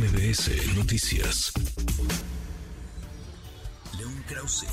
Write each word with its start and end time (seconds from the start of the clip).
MBS 0.00 0.74
Noticias. 0.78 1.52
León 3.98 4.14
Krause. 4.26 4.66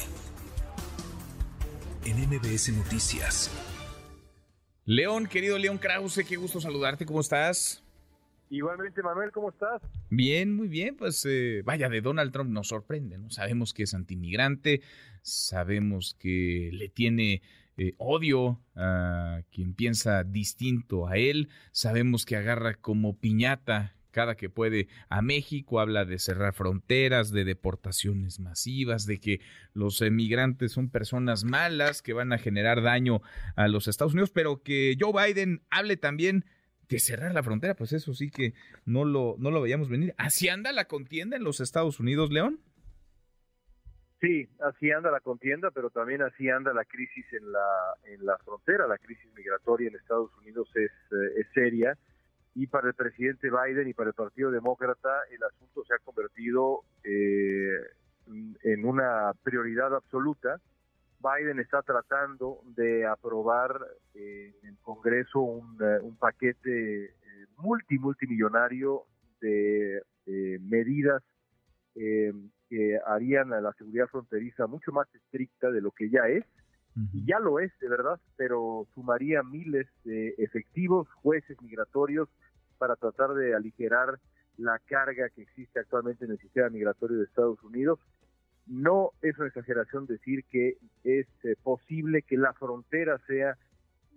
En 2.06 2.30
MBS 2.30 2.72
Noticias. 2.72 3.51
León, 4.85 5.28
querido 5.28 5.58
León 5.58 5.80
Krause, 5.80 6.24
qué 6.26 6.37
gusto 6.37 6.62
saludarte, 6.62 7.05
¿cómo 7.05 7.19
estás? 7.19 7.83
Igualmente, 8.50 9.04
Manuel, 9.04 9.32
¿cómo 9.34 9.50
estás? 9.50 9.82
Bien, 10.10 10.55
muy 10.55 10.70
bien, 10.70 10.96
pues 10.96 11.26
eh, 11.28 11.62
vaya, 11.66 11.89
de 11.89 12.00
Donald 12.00 12.32
Trump 12.32 12.50
nos 12.50 12.70
sorprende, 12.70 13.18
¿no? 13.18 13.30
Sabemos 13.30 13.73
que 13.73 13.84
es 13.84 13.94
antimigrante, 13.94 14.80
sabemos 15.23 16.16
que 16.18 16.70
le 16.71 16.88
tiene 16.88 17.41
eh, 17.75 17.96
odio 17.98 18.62
a 18.78 19.41
quien 19.52 19.73
piensa 19.73 20.23
distinto 20.23 21.05
a 21.05 21.18
él, 21.18 21.50
sabemos 21.73 22.25
que 22.25 22.38
agarra 22.38 22.75
como 22.75 23.18
piñata 23.18 23.96
cada 24.18 24.34
que 24.34 24.50
puede 24.50 24.88
a 25.10 25.21
México, 25.21 25.80
habla 25.80 26.04
de 26.04 26.18
cerrar 26.18 26.56
fronteras, 26.56 27.30
de 27.30 27.46
deportaciones 27.46 28.39
masivas, 28.39 29.06
de 29.06 29.20
que 29.20 29.42
los 29.75 30.02
emigrantes 30.02 30.71
son 30.71 30.89
personas 30.89 31.44
malas 31.44 32.02
que 32.02 32.13
van 32.13 32.34
a 32.34 32.39
generar 32.39 32.81
daño 32.81 33.22
a 33.55 33.67
los 33.67 33.88
Estados 33.88 34.13
Unidos, 34.13 34.31
pero 34.31 34.63
que 34.63 34.98
Joe 34.99 35.13
Biden 35.13 35.61
hable 35.70 35.98
también 35.98 36.45
de 36.89 36.98
cerrar 36.98 37.31
la 37.35 37.44
frontera, 37.44 37.75
pues 37.75 37.94
eso 37.94 38.16
sí 38.16 38.31
que 38.31 38.55
no 38.85 39.05
lo, 39.05 39.35
no 39.38 39.52
lo 39.52 39.61
veíamos 39.61 39.88
venir. 39.88 40.16
¿Así 40.17 40.49
anda 40.49 40.72
la 40.72 40.86
contienda 40.86 41.38
en 41.38 41.44
los 41.44 41.59
Estados 41.59 41.99
Unidos, 41.99 42.31
León? 42.31 42.59
Sí, 44.20 44.49
así 44.61 44.89
anda 44.89 45.11
la 45.11 45.20
contienda, 45.20 45.70
pero 45.70 45.91
también 45.91 46.23
así 46.23 46.49
anda 46.49 46.73
la 46.73 46.86
crisis 46.86 47.25
en 47.34 47.52
la, 47.52 47.94
en 48.05 48.25
la 48.25 48.36
frontera. 48.39 48.88
La 48.88 48.97
crisis 48.97 49.31
migratoria 49.36 49.89
en 49.89 49.95
Estados 49.95 50.31
Unidos 50.39 50.67
es, 50.73 50.89
eh, 51.11 51.41
es 51.41 51.47
seria 51.53 51.95
y 52.57 52.66
para 52.66 52.88
el 52.88 52.95
presidente 52.95 53.52
Biden 53.52 53.88
y 53.88 53.93
para 53.93 54.09
el 54.09 54.16
Partido 54.16 54.49
Demócrata 54.49 55.09
el 55.29 55.43
asunto 55.43 55.84
se 55.85 55.93
ha 55.93 55.99
convertido 55.99 56.81
eh, 57.03 57.77
en 58.63 58.83
una 58.83 59.31
prioridad 59.44 59.94
absoluta. 59.94 60.59
Biden 61.19 61.59
está 61.59 61.83
tratando 61.83 62.61
de 62.75 63.05
aprobar 63.05 63.80
eh, 64.16 64.55
en 64.63 64.69
el 64.69 64.78
Congreso 64.81 65.39
un, 65.39 65.78
eh, 65.80 66.00
paquete 66.17 67.13
multi 67.58 68.00
multimillonario 68.00 69.03
de 69.39 70.02
medidas 70.61 71.22
que 71.94 73.00
harían 73.05 73.53
a 73.53 73.61
la 73.61 73.72
seguridad 73.73 74.08
fronteriza 74.08 74.66
mucho 74.66 74.91
más 74.91 75.08
estricta 75.13 75.69
de 75.69 75.81
lo 75.81 75.91
que 75.91 76.09
ya 76.09 76.28
es 76.28 76.44
y 77.14 77.26
ya 77.26 77.40
lo 77.40 77.59
es 77.59 77.72
de 77.80 77.90
verdad, 77.90 78.20
pero 78.36 78.88
sumaría 78.95 79.44
miles 79.44 79.88
de 80.03 80.34
efectivos, 80.40 81.08
jueces 81.22 81.62
migratorios 81.62 82.28
para 82.78 82.95
tratar 82.95 83.34
de 83.34 83.56
aligerar 83.56 84.20
la 84.58 84.80
carga 84.80 85.30
que 85.30 85.44
existe 85.44 85.80
actualmente 85.80 86.25
en 86.25 86.31
el 86.31 86.40
sistema 86.40 86.70
migratorio 86.70 87.18
de 87.18 87.25
Estados 87.25 87.62
Unidos. 87.64 88.00
No 88.66 89.12
es 89.22 89.38
una 89.38 89.48
exageración 89.48 90.08
decir 90.08 90.44
que 90.50 90.78
es 91.03 91.28
eh, 91.44 91.56
posible 91.64 92.23
que 92.23 92.38
la 92.38 92.53
frontera 92.53 93.20
sea, 93.28 93.58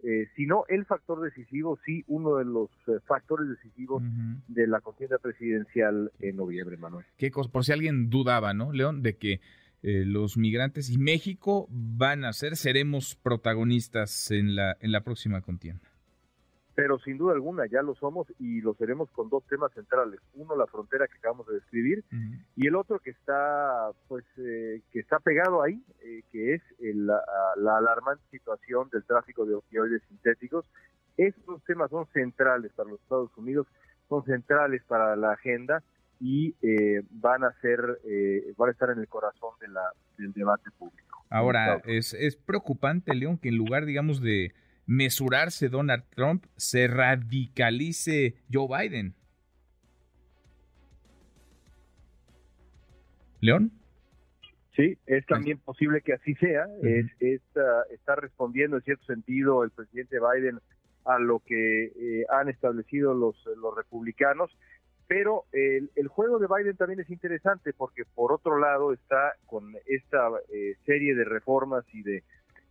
eh, 0.03 0.29
si 0.35 0.47
no 0.47 0.65
el 0.69 0.87
factor 0.87 1.21
decisivo, 1.21 1.79
sí 1.85 2.03
uno 2.09 2.37
de 2.37 2.47
los 2.47 2.71
eh, 2.89 2.99
factores 3.07 3.49
decisivos 3.49 4.03
de 4.49 4.67
la 4.67 4.81
contienda 4.81 5.19
presidencial 5.19 6.11
en 6.21 6.37
noviembre, 6.37 6.79
Manuel. 6.79 7.05
¿Qué 7.17 7.31
cosa? 7.31 7.51
Por 7.51 7.65
si 7.65 7.73
alguien 7.73 8.09
dudaba, 8.11 8.55
¿no, 8.55 8.73
León? 8.73 9.03
De 9.03 9.17
que 9.17 9.41
los 9.83 10.37
migrantes 10.37 10.91
y 10.91 10.99
México 10.99 11.67
van 11.71 12.25
a 12.25 12.33
ser, 12.33 12.57
seremos 12.57 13.15
protagonistas 13.15 14.31
en 14.31 14.55
la, 14.55 14.77
en 14.81 14.93
la 14.93 15.01
próxima 15.03 15.41
contienda. 15.41 15.91
Pero 16.75 16.99
sin 16.99 17.19
duda 17.19 17.35
alguna 17.35 17.67
ya 17.67 17.83
lo 17.83 17.95
somos 17.95 18.27
y 18.39 18.61
lo 18.61 18.75
seremos 18.75 19.11
con 19.11 19.29
dos 19.29 19.45
temas 19.49 19.73
centrales. 19.73 20.21
Uno 20.35 20.57
la 20.57 20.67
frontera 20.67 21.07
que 21.09 21.19
acabamos 21.19 21.47
de 21.49 21.55
describir 21.57 22.05
y 22.57 22.67
el 22.67 22.77
otro 22.77 23.01
que 23.01 23.11
está 23.11 23.91
pues 24.09 24.25
eh, 24.39 24.81
que 24.91 25.01
está 25.01 25.19
pegado 25.19 25.63
ahí 25.63 25.83
eh, 26.03 26.23
que 26.31 26.55
es 26.55 26.63
la, 26.79 27.21
alarmante 27.77 28.23
situación 28.31 28.89
del 28.91 29.05
tráfico 29.05 29.45
de 29.45 29.57
opioides 29.57 30.03
sintéticos. 30.09 30.65
Estos 31.17 31.63
temas 31.65 31.91
son 31.91 32.07
centrales 32.15 32.73
para 32.73 32.89
los 32.89 33.01
Estados 33.01 33.37
Unidos 33.37 33.67
son 34.09 34.25
centrales 34.25 34.83
para 34.85 35.17
la 35.17 35.33
agenda 35.33 35.83
y 36.21 36.55
eh, 36.63 37.03
van 37.11 37.45
a 37.45 37.53
ser 37.61 37.81
van 38.57 38.69
a 38.69 38.73
estar 38.73 38.91
en 38.91 38.99
el 38.99 39.09
corazón 39.09 39.51
de 39.61 39.69
la, 39.69 39.83
del 40.19 40.33
debate 40.33 40.71
público 40.79 41.25
ahora 41.31 41.81
es 41.87 42.15
es 42.15 42.37
preocupante 42.37 43.15
León 43.15 43.39
que 43.39 43.49
en 43.49 43.57
lugar 43.57 43.87
digamos 43.87 44.21
de 44.21 44.53
mesurarse 44.91 45.69
Donald 45.69 46.03
Trump, 46.17 46.47
se 46.57 46.89
radicalice 46.89 48.35
Joe 48.53 48.67
Biden. 48.67 49.15
León. 53.41 53.71
Sí, 54.75 54.99
es 55.07 55.25
también 55.27 55.59
posible 55.59 56.01
que 56.01 56.15
así 56.15 56.35
sea. 56.35 56.67
es, 56.83 57.41
ah, 57.57 57.83
está 57.93 58.17
respondiendo 58.17 58.79
en 58.79 58.83
cierto 58.83 59.05
sentido 59.05 59.63
el 59.63 59.71
presidente 59.71 60.17
Biden 60.19 60.59
a 61.05 61.21
lo 61.21 61.39
que 61.39 61.85
eh, 61.85 62.25
han 62.29 62.49
establecido 62.49 63.15
los, 63.15 63.37
los 63.59 63.77
republicanos. 63.77 64.51
Pero 65.11 65.47
el, 65.51 66.07
juego 66.07 66.39
de 66.39 66.47
Biden 66.47 66.77
también 66.77 67.01
es 67.01 67.11
interesante 67.11 67.73
porque 67.73 68.05
por 68.15 68.33
otro 68.33 68.61
lado 68.61 68.93
está 68.93 69.33
con 69.45 69.75
esta 69.87 70.29
eh, 70.55 70.77
serie 70.87 71.17
de 71.17 71.25
reformas 71.25 71.85
y 71.93 72.05
de 72.05 72.23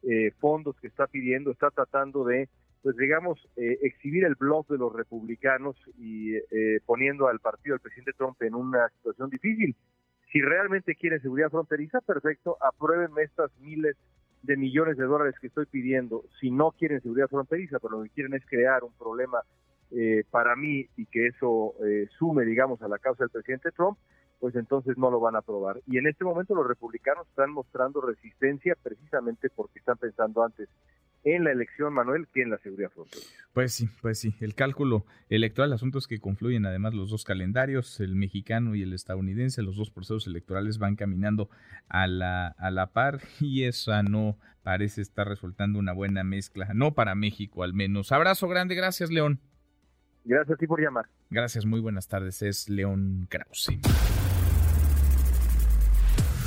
eh, 0.03 0.31
fondos 0.39 0.77
que 0.79 0.87
está 0.87 1.07
pidiendo, 1.07 1.51
está 1.51 1.69
tratando 1.69 2.23
de, 2.23 2.47
pues 2.81 2.95
digamos, 2.95 3.45
eh, 3.57 3.79
exhibir 3.81 4.23
el 4.23 4.35
blog 4.35 4.65
de 4.67 4.77
los 4.77 4.93
republicanos 4.93 5.75
y 5.97 6.37
eh, 6.37 6.79
poniendo 6.85 7.27
al 7.27 7.41
partido 7.41 7.73
del 7.73 7.81
presidente 7.81 8.13
Trump 8.13 8.41
en 8.41 8.55
una 8.55 8.87
situación 8.87 9.29
difícil. 9.29 9.75
Si 10.31 10.39
realmente 10.39 10.95
quieren 10.95 11.21
seguridad 11.21 11.49
fronteriza, 11.49 11.99
perfecto, 11.99 12.55
apruébenme 12.61 13.23
estas 13.23 13.51
miles 13.59 13.97
de 14.43 14.55
millones 14.55 14.95
de 14.95 15.03
dólares 15.03 15.35
que 15.41 15.47
estoy 15.47 15.65
pidiendo. 15.65 16.23
Si 16.39 16.51
no 16.51 16.71
quieren 16.71 17.01
seguridad 17.01 17.27
fronteriza, 17.27 17.79
pero 17.79 17.97
lo 17.97 18.03
que 18.03 18.11
quieren 18.11 18.33
es 18.33 18.45
crear 18.45 18.85
un 18.85 18.93
problema 18.93 19.39
para 20.29 20.55
mí 20.55 20.87
y 20.97 21.05
que 21.07 21.27
eso 21.27 21.73
sume, 22.17 22.45
digamos, 22.45 22.81
a 22.81 22.87
la 22.87 22.99
causa 22.99 23.23
del 23.23 23.31
presidente 23.31 23.71
Trump, 23.71 23.97
pues 24.39 24.55
entonces 24.55 24.97
no 24.97 25.11
lo 25.11 25.19
van 25.19 25.35
a 25.35 25.39
aprobar. 25.39 25.81
Y 25.85 25.97
en 25.97 26.07
este 26.07 26.23
momento 26.23 26.55
los 26.55 26.67
republicanos 26.67 27.27
están 27.27 27.51
mostrando 27.51 28.01
resistencia 28.01 28.75
precisamente 28.81 29.49
porque 29.49 29.79
están 29.79 29.97
pensando 29.97 30.43
antes 30.43 30.69
en 31.25 31.43
la 31.43 31.51
elección, 31.51 31.93
Manuel, 31.93 32.27
que 32.33 32.41
en 32.41 32.49
la 32.49 32.57
seguridad 32.59 32.89
fronteriza. 32.91 33.29
Pues 33.51 33.73
sí, 33.73 33.89
pues 34.01 34.19
sí, 34.19 34.35
el 34.39 34.55
cálculo 34.55 35.05
electoral, 35.27 35.73
asuntos 35.73 36.07
que 36.07 36.19
confluyen 36.19 36.65
además 36.65 36.93
los 36.93 37.09
dos 37.09 37.25
calendarios, 37.25 37.99
el 37.99 38.15
mexicano 38.15 38.75
y 38.75 38.83
el 38.83 38.93
estadounidense, 38.93 39.61
los 39.61 39.75
dos 39.75 39.91
procesos 39.91 40.27
electorales 40.27 40.77
van 40.77 40.95
caminando 40.95 41.49
a 41.89 42.07
la, 42.07 42.47
a 42.47 42.71
la 42.71 42.87
par 42.87 43.19
y 43.41 43.63
esa 43.63 44.01
no 44.01 44.37
parece 44.63 45.01
estar 45.01 45.27
resultando 45.27 45.77
una 45.77 45.91
buena 45.91 46.23
mezcla, 46.23 46.69
no 46.73 46.93
para 46.93 47.15
México 47.15 47.63
al 47.63 47.73
menos. 47.73 48.13
Abrazo 48.13 48.47
grande, 48.47 48.75
gracias 48.75 49.11
León. 49.11 49.41
Gracias 50.23 50.55
a 50.55 50.57
ti 50.57 50.67
por 50.67 50.81
llamar. 50.81 51.05
Gracias, 51.29 51.65
muy 51.65 51.79
buenas 51.79 52.07
tardes, 52.07 52.41
es 52.41 52.69
León 52.69 53.27
Krause. 53.29 53.79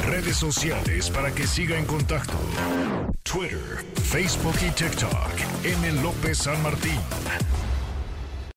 Redes 0.06 0.36
sociales 0.36 1.10
para 1.10 1.32
que 1.32 1.46
siga 1.46 1.78
en 1.78 1.84
contacto: 1.86 2.38
Twitter, 3.22 3.84
Facebook 3.94 4.56
y 4.66 4.70
TikTok. 4.70 5.64
M. 5.64 6.02
López 6.02 6.38
San 6.38 6.60
Martín. 6.62 6.98